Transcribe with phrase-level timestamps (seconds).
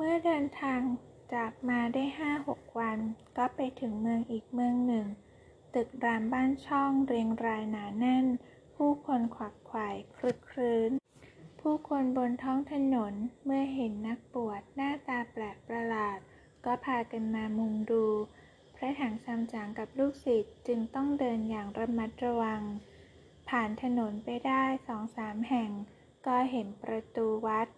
[0.00, 0.80] เมื่อเดินทาง
[1.34, 2.98] จากมาได้ห้าหกวัน
[3.36, 5.06] ก็ไปถึงเมืองอีกเมืองหนึ่ง
[5.74, 8.26] ตึกรามบ้านช่องเรียงรายหนาแน่น
[8.76, 10.90] ผู้คนขวักไขว่คลึกครื้น
[11.60, 13.14] ผู้คนบนท้องถนน
[13.44, 16.18] เมื่อเห็นนักบวชหน้าตาแปลกประหลาด
[16.64, 18.04] ก็พากันมามุงดู
[18.74, 22.62] พระถังซัมจังกับลูกศิษย์จึงต้องเดินอย่างระมัดระวัง
[23.48, 25.70] ผ่านถนนไปได้สองสามแห่ง
[26.26, 27.68] ก็เห็นประตูวัด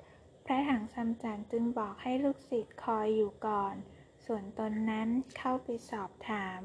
[0.47, 3.75] พระถังซัมจั๋งจึงบอกให้ลูกศิษย์คอยอยู่ก่อน
[4.27, 5.09] ส่วนตนนั้น
[5.39, 6.61] เข้าไปสอบถาม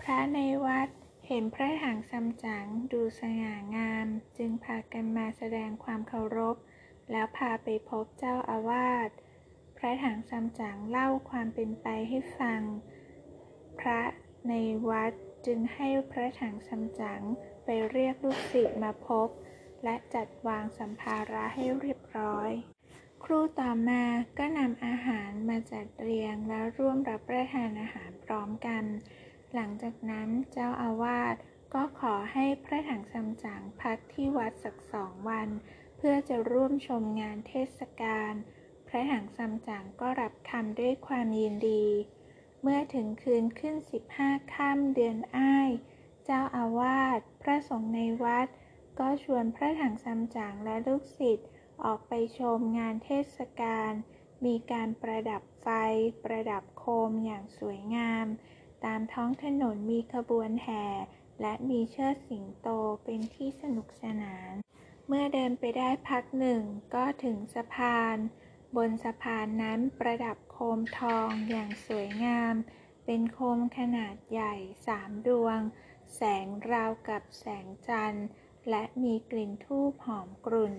[0.00, 0.88] พระในวัด
[1.26, 6.56] เห็นพระถังซัมจั๋งดูสง่างาม จึงพากันมาแสดงความเคารพ
[7.10, 9.08] แล้วพาไปพบเจ้าอาวาส
[9.76, 12.62] พระถังซัมจั๋งเล่าความเป็นไปให้ฟัง
[13.80, 14.00] พระ
[14.48, 14.52] ใน
[14.90, 15.12] วัด
[15.46, 17.22] จึงให้พระถังซัมจั๋ง
[17.64, 19.28] ไปเรียกลูกศิษย์มาพบ
[19.84, 22.50] และจัดวางสัมภาระให้เรียบร้อย
[23.30, 24.04] ครู่ต่อมา
[24.38, 28.84] ก็นำอาหารมาจัดเรียงแล้วร่วมรับประทานอาหารพร้อมกัน
[29.54, 31.34] หลังจากนั้นเจ้าอาวาส
[31.74, 35.48] ก็ขอให้พระถังซัมจั๋งพักที่วัดสักสองวัน
[35.96, 38.32] เพื่อจะร่วมชมงานเทศกาล
[38.88, 41.86] พระถังซัมจั๋งก็รับคำด้วยความยินดี
[42.62, 45.70] เมื่อถึงคืนขึ้นสิบห้าค่ำเดือนอ้าย
[46.24, 48.48] เจ้าอาวาสพระสงฆ์ในวัด
[48.98, 51.48] ก็ชวนพระถังซัมจั๋งและลูกศิษย์
[51.84, 53.92] ออกไปชมงานเทศกาล
[54.44, 55.68] มีการประดับไฟ
[56.24, 58.26] ประดับโคมอย่างสวยงาม
[58.84, 60.86] ตามท้องถนนมีขบวนแห่
[61.40, 62.68] และมีเชิดสิงโต
[63.04, 64.52] เป็นที่สนุกสนาน
[65.06, 66.62] เมื่อเดินไปได้พักหนึ่ง
[66.94, 68.16] ก็ถึงสะพาน
[68.76, 72.54] บนสะพานนั้นประดับโคมทองอย่างสวยงาม
[73.04, 74.54] เป็นโคมขนาดใหญ่
[74.86, 75.58] สามดวง
[76.16, 78.26] แสงราวกับแสงจันทร์
[78.70, 80.74] และมีกลิ่นทูบหอมกรุ่น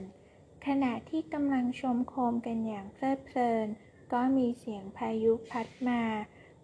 [0.67, 3.67] ขณะที่กำลังชมโคมกันอย่างเพลิดเพลิน
[4.13, 6.03] ก็มีเสียงพายุพัดมา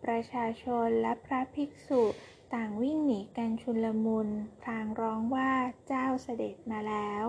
[0.03, 2.03] ประชาชนและพระภิกษุ
[2.53, 4.30] ต่างวิ่งหนีกันชุลมุน
[4.61, 5.53] พลางร้องว่า
[5.87, 7.25] เจ้าเสด็จมาแล้ว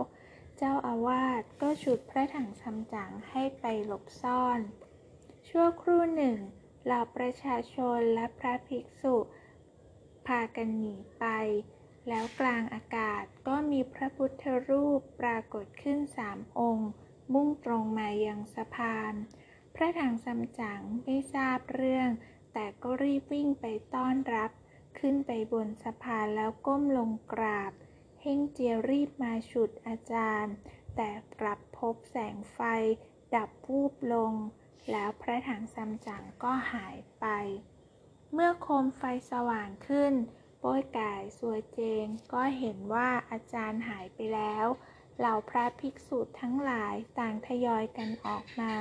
[0.58, 4.60] เจ้าอาวาสก็ฉุดพระถังซัมจั๋งให้ไปหลบซ่อน
[5.48, 6.38] ชั่วครู่หนึ่ง
[6.84, 9.16] เหล่าประชาชนและพระภิกษุ
[10.26, 11.24] พากันหนีไป
[12.08, 16.90] แล้วกลางอากาศก็มีพระพุทธรูปปรากฏขึ้นสามองค์
[17.32, 19.14] มุ่งตรงมายังสะพาน
[19.74, 22.08] พระถังซัมจั๋งไม่ทราบเรื่อง
[22.52, 24.50] แต่ก็รีบวิ่งไปต้อนรับ
[24.98, 27.72] ขึ้นไปบนสะพานแล้วก้มลงกราบ
[28.20, 30.54] เฮ่งเจียรีบมาฉุดอาจารย์
[30.96, 32.60] แต่กลับพบแสงไฟ
[33.34, 34.32] ดับวูบลง
[34.90, 37.26] แล้วพระถังซัมจั๋งก็หายไป
[38.32, 40.14] เมื่อโคมไฟสว่างขึ้น
[40.62, 44.66] ป้ยกายสัวเจง ก็เห็นว่าอาจารย์หายไปแล้ว
[45.18, 48.74] เหล่าพระภิกษุทั้งหลายต่างทยอยกันออกมา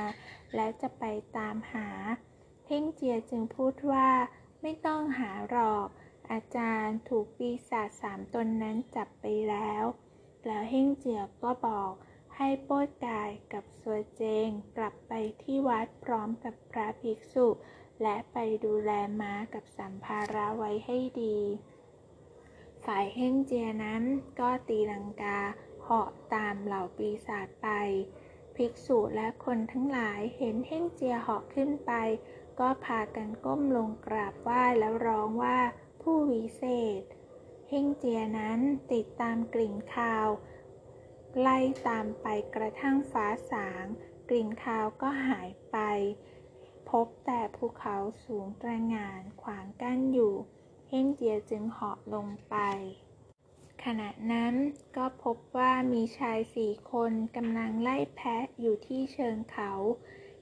[0.55, 1.03] และจะไป
[1.37, 1.89] ตามหา
[2.65, 4.09] เพ่งเจียจึงพูดว่า
[4.61, 5.87] ไม่ต้องหาหรอก
[6.31, 9.83] อาจารย์ถูกปีศาจสามตนนั้นจับไปแล้ว
[10.45, 11.91] แล้วเฮ่งเจียก็บอก
[12.35, 14.47] ให้โป้ยกายกับสัวเจง
[14.77, 17.47] กลับไปที่วัดพร้อมกับพระภิกษุ
[18.01, 21.39] และไปดูแลม้ากับสัมภาระไว้ให้ดี
[22.85, 24.03] ฝ่ายเฮ่งเจียนั้น
[24.39, 25.39] ก็ตีลังกา
[25.83, 27.67] เหาะตามเหล่าปีศาจไป
[28.55, 31.91] ภิกษุและคนทั้งหลายเห็นเฮ่งเจียเหาะขึ้นไป
[32.59, 35.59] ก็พากันก้มลงกราบไหว้แล้วร้องว่า
[36.01, 36.63] ผู้วิเศ
[36.99, 37.01] ษ
[37.69, 38.59] เฮ่งเจียนั้น
[38.93, 40.27] ติดตามกลิ่นคาว
[41.39, 41.57] ไล่
[41.87, 43.85] ตามไปกระทั่งฟ้าสาง
[44.29, 45.77] กลิ่นคาวก็หายไป
[46.89, 50.33] พบแต่ภูเขาสูงตระหง่านขวางกั้นอยู่
[50.89, 52.55] เฮ่งเจียจึงเหาะลงไป
[53.83, 54.53] ขณะนั้น
[54.97, 59.71] ก็พบว่ามีชายสี่คนกำลังไล่แพะอยู่ที่เชิงเขา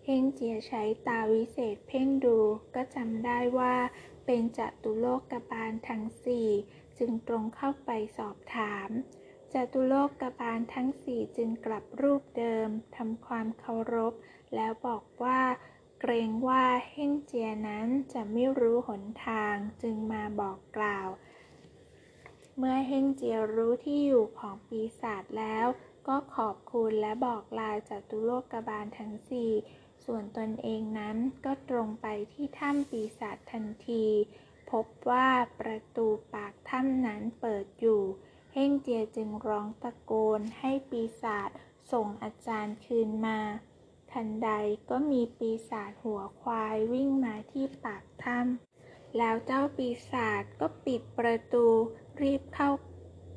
[0.06, 2.38] เฮงเจียใช้ตาวิเศษเพ่งดู
[2.76, 3.76] ก็จำได้ว่า
[4.26, 6.50] เป็นจัตุโลกกบาลทั้งสี่
[6.98, 8.90] จึงตรงเข้าไปสอบถาม
[9.54, 14.14] จตุโลกกบาลทั้งสี่จึงกลับรูปเดิมทำความเคารพ
[14.56, 15.42] แล้วบอกว่า
[16.06, 21.10] เกรงว่าเฮ่งเจียนั้นจะไม่รู้หนทางจึงมาบอกกล่าว
[22.58, 25.68] เมื่อเฮ่งเจียรู้ที่อยู่ของปีศาจแล้ว
[26.08, 29.52] ก็ขอบคุณและบอกลาจตุโลกบาลทั้งสี่
[30.06, 34.06] ส่วนตนเองนั้นก็ตรงไปที่ถ้ำปีศาจทันที
[34.72, 35.30] พบว่า
[35.60, 38.02] ประตูปากถ้ำนั้นเปิดอยู่
[38.54, 41.50] เฮ่งเจียจึงร้องตะโกนให้ปีศาจ
[41.92, 43.40] ส่งอาจารย์คืนมา
[44.14, 44.52] ทันใด
[44.90, 51.66] ก็มีปีศาจหัวควายวิ่งมาที่ปากถ้ำแล้วเจ้าปีศาจก็ปิดประตู
[52.22, 52.70] รีบเข้า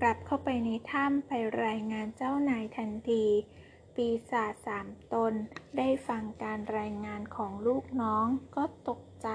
[0.00, 1.32] กลับเข้าไปในถ้ำไป
[1.64, 3.24] รายงานเจ้านายทันที
[3.94, 5.32] ปีศาจสามตน
[5.76, 8.26] ได้ฟังการรายงานของลูกน้อง
[8.56, 9.28] ก็ตกใจ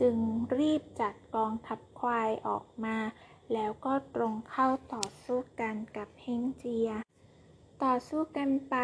[0.00, 0.16] จึง
[0.58, 2.96] รีบจัดกองทัพควายออกมา
[3.52, 6.90] แล้วก็ตรงเข้าต่อสู้กันกับเฮงเจีย
[7.82, 8.76] ต่อสู้กันไป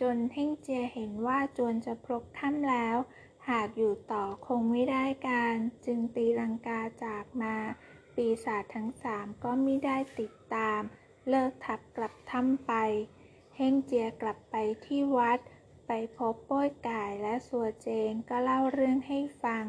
[0.00, 2.96] จนเฮ่งเจียเห็นว่าจวนจะพลกถ้ำแล้ว
[3.48, 5.56] หากอยู่ต่อคงไม่ได้การ
[5.86, 7.56] จึงตีลังกาจากมา
[8.14, 10.80] ปีศาจทั้งสามก็ไม่ได้ติดตาม
[11.28, 12.72] เลิกทับกลับถ้ำไป
[13.56, 15.38] เฮ่งเจียกลับไปที่วัด
[15.86, 19.64] ไปพบป้ยก่ายและสัวเจงก็เล่าเรื่องให้ฟัง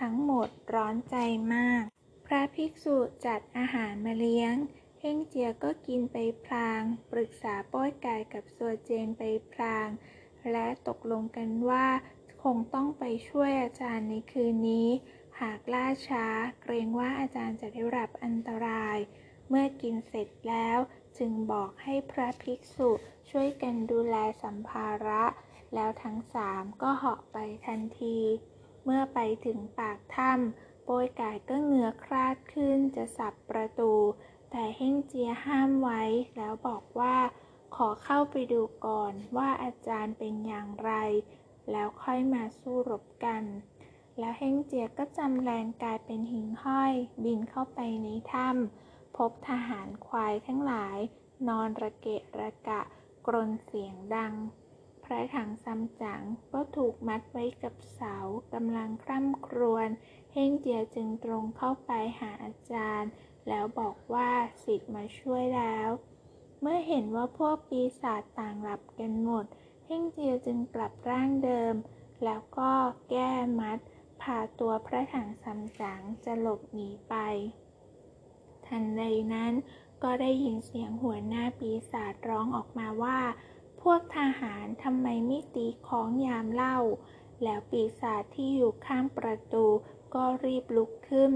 [0.00, 1.16] ทั้งหมดร้อนใจ
[1.54, 1.82] มาก
[2.26, 2.96] พระภิกษุ
[3.26, 4.54] จัดอาหารมาเลี้ยง
[5.08, 6.82] เฮงเจียก็กินไปพลาง
[7.12, 9.22] ปรึกษาป้อยก่ายกับสัวเจงไป
[9.52, 9.88] พลาง
[10.50, 11.86] และตกลงกันว่า
[12.42, 14.88] คงต้องไปช่วยอาจารย์ในคืนนี้
[15.40, 16.26] หากล่าช้า
[16.62, 18.98] เกรงว่าอาจารย์จะได้รับอันตราย
[19.48, 20.78] เมื่อกินเสร็จแล้ว
[21.18, 22.90] จึงบอกให้พระภิกษุ
[23.30, 25.24] ช่วยกันดูแลสัมภาระ
[25.74, 27.36] แล้วทั้งสามก็เหาะไป
[27.66, 28.18] ทันที
[28.84, 33.92] เมื่อไปถึงปากถ้ำโปยกายก็เหงือคลาดขึ้นจะสับประตู
[34.50, 36.02] แต่เฮงเจียห้ามไว้
[36.36, 37.16] แล้วบอกว่า
[37.76, 40.92] ขอเข้าไปดูก่อนว่าอาจารย์เป็นอย่างไร
[41.70, 43.42] แล้วค่อยมาสู้รบกัน
[44.18, 46.92] แล้วเฮงเจียก็จำแรงกายเป็นหิ่งห้อย
[47.24, 50.98] บินเข้าไปในถ้ำพบทหารควายทั้งหลาย
[51.48, 52.80] นอนระเกะระกะ
[53.26, 54.34] กรนเสียงดัง
[55.04, 56.22] พระถังซัมจั๋ง
[56.52, 58.16] ก็ถูกมัดไว้กับเสา
[58.52, 59.88] กำลังคร่ำครวญ
[60.32, 61.90] เฮงเจียจึงตรงเข้าไป
[62.20, 63.10] หาอาจารย์
[63.48, 64.30] แล้วบอกว่า
[64.64, 65.88] สิทธิ์มาช่วยแล้ว
[66.60, 69.44] เมื่อเห็นว่าพวกปีศาจต่างหลับกันหมด
[69.84, 71.74] เฮงเจียจึงกลับร่างเดิม
[72.24, 72.72] แล้วก็
[73.10, 73.78] แก้มัด
[74.22, 77.14] พาตัวพระถังซัมจั๋งจะหลบหนีไป
[78.66, 79.02] ทันใด
[79.32, 79.52] นั้น
[80.02, 83.20] ก็ได้ยินเสียงหัวหน้าปีศาจร้องออกมาว่า
[83.82, 86.78] พวกทหารทำไมไม่ตีของยามเล่า
[87.42, 89.66] แล้วปีศาจที่อยู่ข้างประตู
[90.14, 91.30] ก็รีบลุกขึ้น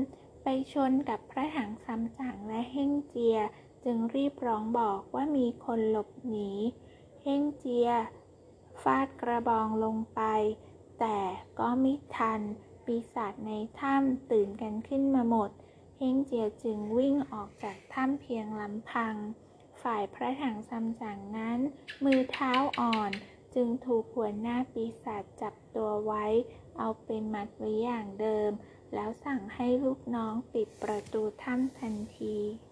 [0.73, 3.39] ชนกับพระถังซัมจั๋งและเฮ่งเจีย
[3.85, 6.51] จึงรีบร้องบอกว่ามีคนหลบหนี
[7.23, 7.91] เฮ่งเจีย
[8.83, 10.23] ฟาดกระบองลงไป
[11.01, 11.19] แต่
[11.59, 12.41] ก็ไม่ทัน
[12.85, 15.51] ปีศาจในถ้ำตื่นกันขึ้นมาหมด
[15.99, 19.15] เฮ่งเจียจึงวิ่งออกจากถ้ำเพียงลำพัง
[19.83, 21.59] ฝ่ายพระถังซัมจั๋งนั้น
[22.05, 23.13] มือเท้าอ่อน
[23.55, 26.25] จึงถูกหัวหน้าปีศาจจับตัวไว้
[26.79, 28.51] เอาไปมัดไว้อย่างเดิม
[28.95, 32.37] แล้วสั่งให้ลูกน้องปิดประตูถ้ำทันที